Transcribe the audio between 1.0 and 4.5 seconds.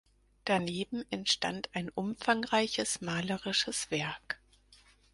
entstand ein umfangreiches malerisches Werk.